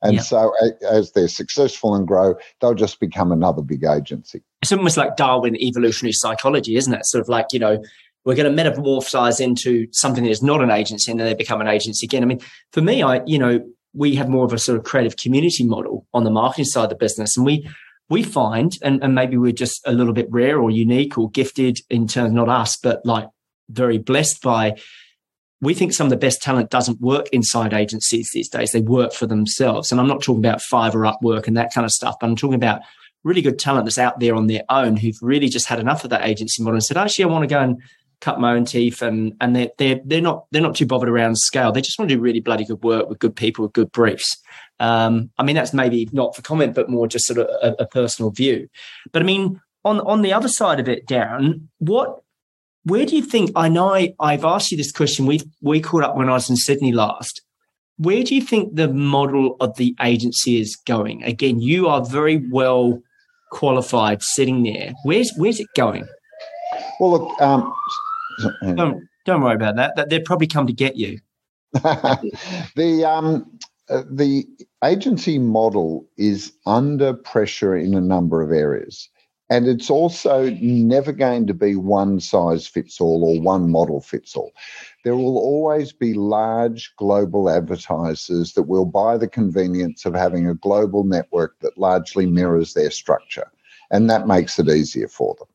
[0.00, 0.22] And yep.
[0.22, 0.52] so,
[0.88, 4.42] as they're successful and grow, they'll just become another big agency.
[4.62, 7.04] It's almost like Darwin evolutionary psychology, isn't it?
[7.04, 7.82] Sort of like, you know,
[8.24, 11.60] we're going to metamorphosize into something that is not an agency and then they become
[11.60, 12.22] an agency again.
[12.22, 12.40] I mean,
[12.72, 13.60] for me, I, you know,
[13.98, 16.90] we have more of a sort of creative community model on the marketing side of
[16.90, 17.36] the business.
[17.36, 17.68] And we
[18.08, 21.80] we find, and, and maybe we're just a little bit rare or unique or gifted
[21.90, 23.28] in terms, not us, but like
[23.68, 24.76] very blessed by
[25.60, 28.70] we think some of the best talent doesn't work inside agencies these days.
[28.70, 29.90] They work for themselves.
[29.90, 32.54] And I'm not talking about Fiverr Upwork and that kind of stuff, but I'm talking
[32.54, 32.82] about
[33.24, 36.10] really good talent that's out there on their own who've really just had enough of
[36.10, 37.82] that agency model and said, actually, I want to go and
[38.20, 41.36] cut my own teeth and and they're they're they're not they're not too bothered around
[41.36, 41.72] scale.
[41.72, 44.36] They just want to do really bloody good work with good people with good briefs.
[44.80, 47.86] Um, I mean, that's maybe not for comment, but more just sort of a, a,
[47.86, 48.68] personal view.
[49.12, 52.22] But I mean, on on the other side of it, Darren, what
[52.84, 53.50] where do you think?
[53.54, 55.26] I know I, I've asked you this question.
[55.26, 57.42] We we caught up when I was in Sydney last.
[57.96, 61.24] Where do you think the model of the agency is going?
[61.24, 63.02] Again, you are very well
[63.50, 64.92] qualified sitting there.
[65.04, 66.06] Where's where's it going?
[67.00, 67.72] Well, look, um,
[68.62, 70.08] don't don't worry about that.
[70.08, 71.20] They'll probably come to get you.
[71.72, 73.58] the um,
[73.90, 74.46] uh, the
[74.84, 79.08] agency model is under pressure in a number of areas.
[79.50, 84.36] And it's also never going to be one size fits all or one model fits
[84.36, 84.52] all.
[85.04, 90.54] There will always be large global advertisers that will buy the convenience of having a
[90.54, 93.50] global network that largely mirrors their structure.
[93.90, 95.48] And that makes it easier for them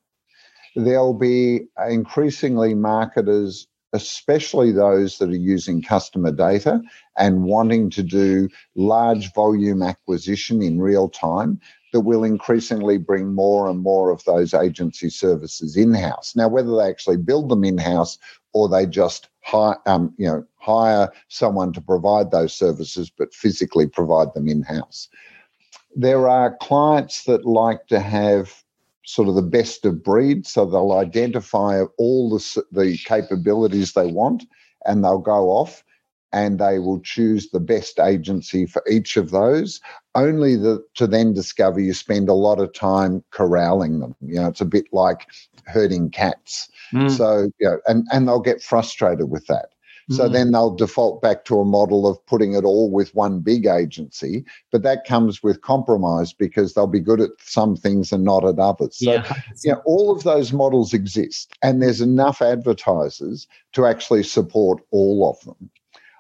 [0.75, 6.81] there'll be increasingly marketers especially those that are using customer data
[7.17, 11.59] and wanting to do large volume acquisition in real time,
[11.93, 16.35] that will increasingly bring more and more of those agency services in house.
[16.35, 18.17] Now, whether they actually build them in house
[18.51, 23.87] or they just hire, um, you know, hire someone to provide those services, but physically
[23.87, 25.07] provide them in house.
[25.95, 28.62] There are clients that like to have
[29.05, 30.45] sort of the best of breed.
[30.47, 34.45] So they'll identify all the, the capabilities they want
[34.85, 35.83] and they'll go off
[36.33, 39.79] and they will choose the best agency for each of those,
[40.15, 44.15] only the, to then discover you spend a lot of time corralling them.
[44.19, 45.27] You know, it's a bit like
[45.67, 46.69] herding cats.
[46.91, 47.11] Mm.
[47.15, 49.69] So, you know, and, and they'll get frustrated with that.
[50.09, 50.33] So mm-hmm.
[50.33, 54.43] then they'll default back to a model of putting it all with one big agency,
[54.71, 58.59] but that comes with compromise because they'll be good at some things and not at
[58.59, 58.97] others.
[58.97, 59.33] So, yeah.
[59.63, 65.29] you know, all of those models exist, and there's enough advertisers to actually support all
[65.29, 65.69] of them.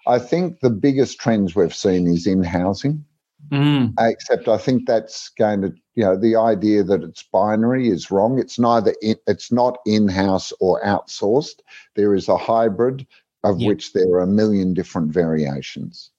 [0.07, 3.03] I think the biggest trends we've seen is in housing.
[3.49, 3.93] Mm.
[3.99, 8.39] Except I think that's going to, you know, the idea that it's binary is wrong.
[8.39, 11.59] It's neither, in, it's not in house or outsourced.
[11.95, 13.05] There is a hybrid
[13.43, 13.67] of yep.
[13.67, 16.11] which there are a million different variations.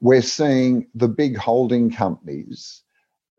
[0.00, 2.82] We're seeing the big holding companies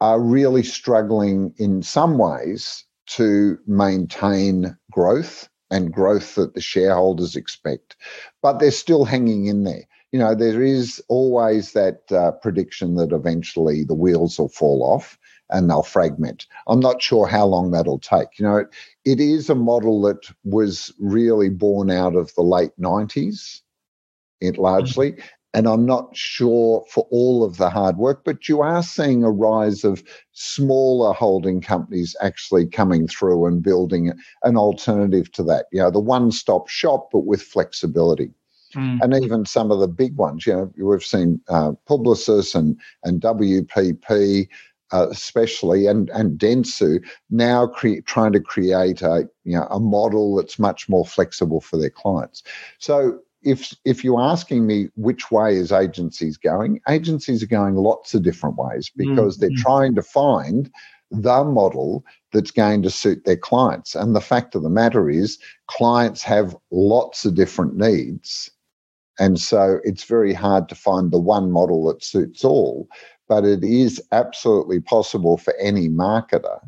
[0.02, 7.96] are really struggling in some ways to maintain growth and growth that the shareholders expect,
[8.42, 9.84] but they're still hanging in there.
[10.12, 15.17] You know, there is always that uh, prediction that eventually the wheels will fall off
[15.50, 16.46] and they'll fragment.
[16.68, 18.40] I'm not sure how long that'll take.
[18.40, 18.68] You know, it,
[19.06, 23.62] it is a model that was really born out of the late 90s,
[24.42, 25.14] it largely.
[25.14, 25.22] Mm-hmm.
[25.54, 29.32] And I'm not sure for all of the hard work, but you are seeing a
[29.32, 34.12] rise of smaller holding companies actually coming through and building
[34.44, 35.66] an alternative to that.
[35.72, 38.30] You know, the one stop shop, but with flexibility.
[38.76, 39.00] Mm.
[39.02, 43.22] And even some of the big ones, you know, we've seen uh, Publicis and, and
[43.22, 44.48] WPP
[44.92, 50.36] uh, especially and and Dentsu now cre- trying to create a you know a model
[50.36, 52.44] that's much more flexible for their clients.
[52.80, 58.14] So if if you're asking me which way is agencies going, agencies are going lots
[58.14, 59.48] of different ways because mm-hmm.
[59.48, 60.72] they're trying to find
[61.12, 63.96] the model that's going to suit their clients.
[63.96, 68.52] And the fact of the matter is, clients have lots of different needs.
[69.20, 72.88] And so it's very hard to find the one model that suits all
[73.28, 76.60] but it is absolutely possible for any marketer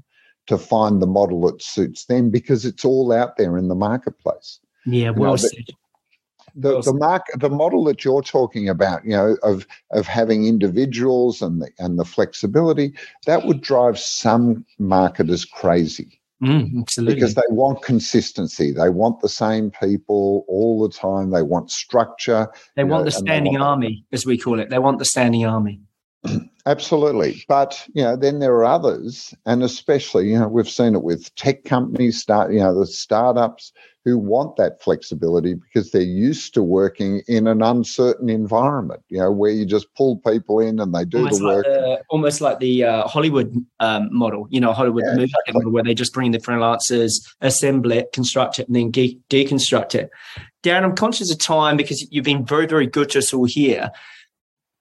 [0.47, 4.59] to find the model that suits them because it's all out there in the marketplace.
[4.85, 5.65] Yeah, well you know, said.
[6.55, 10.47] The, well the, mark, the model that you're talking about, you know, of of having
[10.47, 12.93] individuals and the and the flexibility,
[13.27, 16.19] that would drive some marketers crazy.
[16.41, 17.15] Mm, absolutely.
[17.15, 18.71] Because they want consistency.
[18.71, 21.31] They want the same people all the time.
[21.31, 22.47] They want structure.
[22.75, 24.69] They want know, the standing want army, as we call it.
[24.69, 25.81] They want the standing army.
[26.65, 27.43] Absolutely.
[27.47, 31.33] But, you know, then there are others, and especially, you know, we've seen it with
[31.35, 33.71] tech companies, start, you know, the startups
[34.05, 39.31] who want that flexibility because they're used to working in an uncertain environment, you know,
[39.31, 41.65] where you just pull people in and they do almost the work.
[41.65, 45.53] Like the, almost like the uh, Hollywood um, model, you know, Hollywood yeah, movie exactly.
[45.53, 49.95] model where they just bring the freelancers, assemble it, construct it, and then de- deconstruct
[49.95, 50.09] it.
[50.63, 53.91] Darren, I'm conscious of time because you've been very, very good to us all here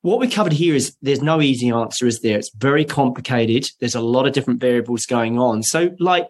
[0.03, 2.39] what we covered here is there's no easy answer, is there?
[2.39, 3.69] It's very complicated.
[3.81, 5.63] There's a lot of different variables going on.
[5.63, 6.29] So, like,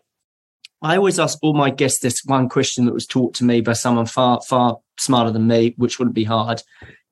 [0.81, 3.73] I always ask all my guests this one question that was taught to me by
[3.73, 6.63] someone far, far smarter than me, which wouldn't be hard,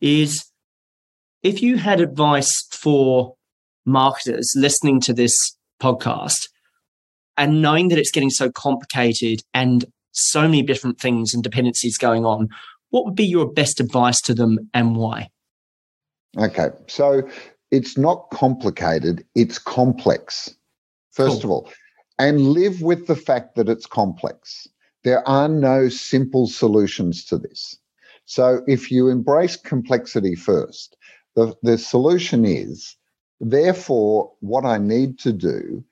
[0.01, 0.51] is
[1.43, 3.35] if you had advice for
[3.85, 5.37] marketers listening to this
[5.81, 6.49] podcast
[7.37, 12.25] and knowing that it's getting so complicated and so many different things and dependencies going
[12.25, 12.49] on,
[12.91, 15.29] what would be your best advice to them and why?
[16.39, 17.29] Okay, so
[17.71, 20.55] it's not complicated, it's complex,
[21.13, 21.45] first cool.
[21.45, 21.73] of all.
[22.19, 24.69] And live with the fact that it's complex.
[25.05, 27.77] There are no simple solutions to this.
[28.25, 30.97] So if you embrace complexity first,
[31.37, 32.97] the, the solution is
[33.41, 35.85] therefore, what I need to do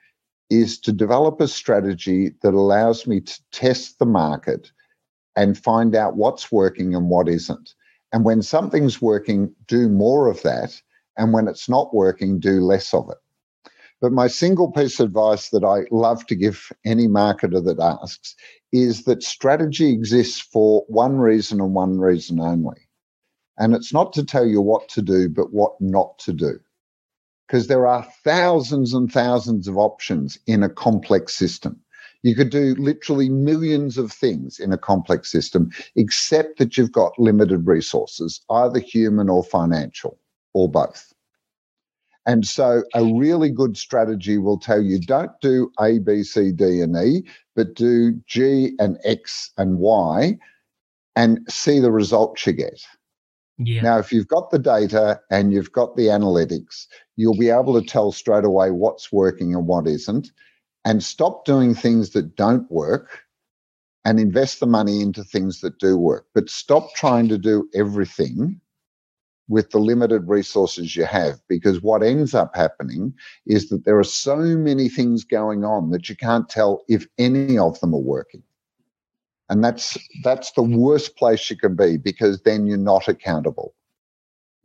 [0.51, 4.71] is to develop a strategy that allows me to test the market
[5.37, 7.75] and find out what's working and what isn't.
[8.15, 10.81] And when something's working, do more of that.
[11.19, 13.19] And when it's not working, do less of it.
[14.01, 18.37] But my single piece of advice that I love to give any marketer that asks
[18.71, 22.87] is that strategy exists for one reason and one reason only.
[23.59, 26.61] And it's not to tell you what to do, but what not to do.
[27.49, 31.81] Because there are thousands and thousands of options in a complex system.
[32.25, 37.19] You could do literally millions of things in a complex system, except that you've got
[37.19, 40.19] limited resources, either human or financial,
[40.55, 41.13] or both.
[42.25, 46.81] And so a really good strategy will tell you don't do A, B, C, D,
[46.81, 50.39] and E, but do G and X and Y
[51.17, 52.81] and see the results you get.
[53.59, 53.83] Yeah.
[53.83, 57.87] Now, if you've got the data and you've got the analytics, you'll be able to
[57.87, 60.33] tell straight away what's working and what isn't,
[60.85, 63.21] and stop doing things that don't work
[64.05, 66.27] and invest the money into things that do work.
[66.35, 68.61] But stop trying to do everything
[69.49, 73.13] with the limited resources you have because what ends up happening
[73.47, 77.59] is that there are so many things going on that you can't tell if any
[77.59, 78.43] of them are working
[79.51, 83.75] and that's that's the worst place you can be because then you're not accountable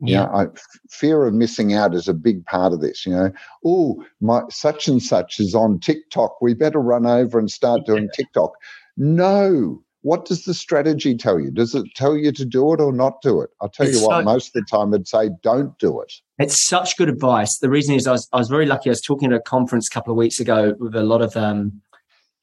[0.00, 0.22] yeah.
[0.22, 0.46] You know, I,
[0.88, 3.06] fear of missing out is a big part of this.
[3.06, 3.32] You know,
[3.64, 6.40] oh, my such and such is on TikTok.
[6.40, 8.52] We better run over and start doing TikTok.
[8.96, 9.82] No.
[10.02, 11.50] What does the strategy tell you?
[11.50, 13.50] Does it tell you to do it or not do it?
[13.60, 16.10] I'll tell it's you what, so, most of the time it'd say don't do it.
[16.38, 17.58] It's such good advice.
[17.58, 18.88] The reason is I was, I was very lucky.
[18.88, 21.36] I was talking at a conference a couple of weeks ago with a lot of
[21.36, 21.82] um,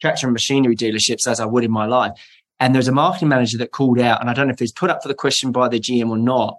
[0.01, 2.11] tractor and machinery dealerships, as I would in my life.
[2.59, 4.91] And there's a marketing manager that called out, and I don't know if he's put
[4.91, 6.57] up for the question by the GM or not.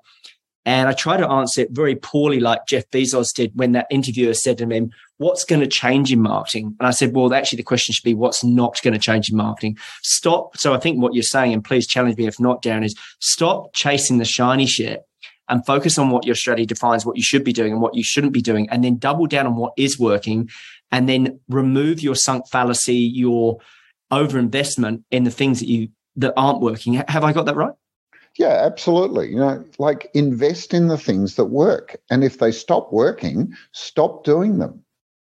[0.69, 4.35] And I try to answer it very poorly, like Jeff Bezos did when that interviewer
[4.35, 6.77] said to him, What's going to change in marketing?
[6.79, 9.37] And I said, Well, actually, the question should be, What's not going to change in
[9.39, 9.79] marketing?
[10.03, 10.59] Stop.
[10.59, 13.73] So I think what you're saying, and please challenge me if not, Darren, is stop
[13.73, 15.07] chasing the shiny shit
[15.49, 18.05] and focus on what your strategy defines, what you should be doing and what you
[18.05, 20.51] shouldn't be doing, and then double down on what is working
[20.93, 23.57] and then remove your sunk fallacy, your
[24.13, 26.93] overinvestment in the things that you that aren't working.
[27.09, 27.73] Have I got that right?
[28.39, 29.31] Yeah, absolutely.
[29.31, 31.97] You know, like invest in the things that work.
[32.09, 34.85] And if they stop working, stop doing them.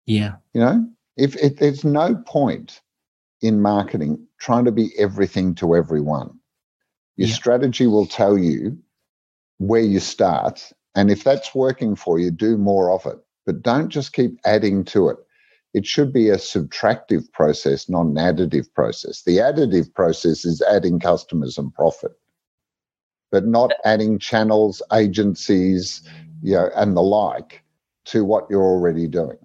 [0.06, 0.36] Yeah.
[0.54, 0.88] You know,
[1.18, 2.80] if, if there's no point
[3.42, 6.38] in marketing trying to be everything to everyone,
[7.18, 7.34] your yeah.
[7.34, 8.78] strategy will tell you
[9.58, 10.72] where you start.
[10.94, 13.18] And if that's working for you, do more of it.
[13.48, 15.18] But don't just keep adding to it
[15.74, 19.24] it should be a subtractive process, not an additive process.
[19.24, 22.12] The additive process is adding customers and profit,
[23.32, 26.02] but not adding channels, agencies,
[26.44, 27.64] you know, and the like
[28.06, 29.38] to what you're already doing.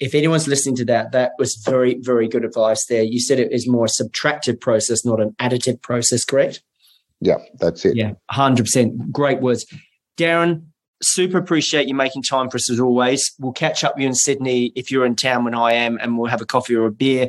[0.00, 3.02] If anyone's listening to that, that was very, very good advice there.
[3.02, 6.62] You said it is more a subtractive process, not an additive process, correct?
[7.20, 7.96] Yeah, that's it.
[7.96, 9.12] Yeah, 100%.
[9.12, 9.64] Great words.
[10.18, 10.64] Darren,
[11.02, 13.22] super appreciate you making time for us as always.
[13.38, 16.18] We'll catch up with you in Sydney if you're in town when I am, and
[16.18, 17.28] we'll have a coffee or a beer.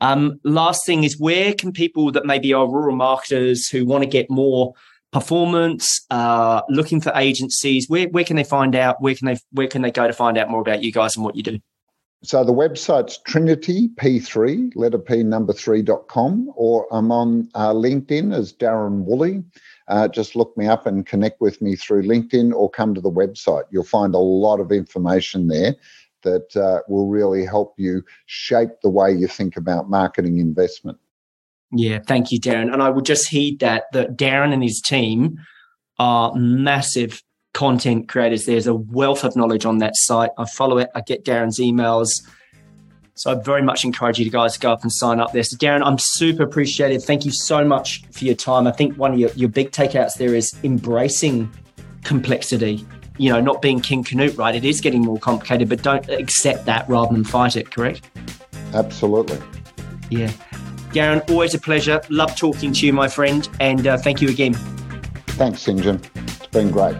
[0.00, 4.08] Um, last thing is where can people that maybe are rural marketers who want to
[4.08, 4.74] get more
[5.12, 9.00] performance, uh, looking for agencies, where where can they find out?
[9.00, 11.24] Where can they where can they go to find out more about you guys and
[11.24, 11.58] what you do?
[12.24, 17.72] So the website's Trinity P3, letter P number three dot com, or I'm on uh,
[17.72, 19.44] LinkedIn as Darren Woolley
[19.88, 23.10] uh, just look me up and connect with me through LinkedIn or come to the
[23.10, 23.64] website.
[23.70, 25.74] You'll find a lot of information there
[26.22, 30.98] that uh, will really help you shape the way you think about marketing investment.
[31.72, 32.72] Yeah, thank you, Darren.
[32.72, 35.38] And I would just heed that that Darren and his team
[35.98, 38.46] are massive content creators.
[38.46, 40.30] There's a wealth of knowledge on that site.
[40.38, 40.90] I follow it.
[40.94, 42.08] I get Darren's emails.
[43.14, 45.42] So I very much encourage you guys to go up and sign up there.
[45.42, 47.02] So Darren, I'm super appreciative.
[47.02, 48.68] Thank you so much for your time.
[48.68, 51.50] I think one of your, your big takeouts there is embracing
[52.04, 52.86] complexity.
[53.18, 54.54] You know, not being King Canute, right?
[54.54, 58.08] It is getting more complicated, but don't accept that rather than fight it, correct?
[58.74, 59.38] Absolutely.
[60.10, 60.32] Yeah.
[60.92, 62.00] Darren, always a pleasure.
[62.08, 63.48] Love talking to you, my friend.
[63.60, 64.54] And uh, thank you again.
[65.36, 65.64] Thanks.
[65.64, 66.00] John.
[66.14, 66.96] It's been great.